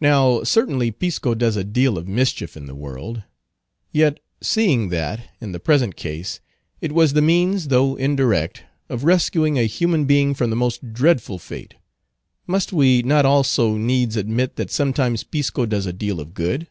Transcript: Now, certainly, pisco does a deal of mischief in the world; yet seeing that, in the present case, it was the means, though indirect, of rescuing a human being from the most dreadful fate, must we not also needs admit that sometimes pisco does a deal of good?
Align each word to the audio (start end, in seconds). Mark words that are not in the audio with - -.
Now, 0.00 0.44
certainly, 0.44 0.90
pisco 0.90 1.34
does 1.34 1.58
a 1.58 1.62
deal 1.62 1.98
of 1.98 2.08
mischief 2.08 2.56
in 2.56 2.64
the 2.64 2.74
world; 2.74 3.22
yet 3.90 4.18
seeing 4.40 4.88
that, 4.88 5.28
in 5.42 5.52
the 5.52 5.60
present 5.60 5.94
case, 5.94 6.40
it 6.80 6.90
was 6.90 7.12
the 7.12 7.20
means, 7.20 7.68
though 7.68 7.94
indirect, 7.96 8.62
of 8.88 9.04
rescuing 9.04 9.58
a 9.58 9.64
human 9.64 10.06
being 10.06 10.32
from 10.32 10.48
the 10.48 10.56
most 10.56 10.94
dreadful 10.94 11.38
fate, 11.38 11.74
must 12.46 12.72
we 12.72 13.02
not 13.02 13.26
also 13.26 13.76
needs 13.76 14.16
admit 14.16 14.56
that 14.56 14.70
sometimes 14.70 15.22
pisco 15.22 15.66
does 15.66 15.84
a 15.84 15.92
deal 15.92 16.18
of 16.18 16.32
good? 16.32 16.68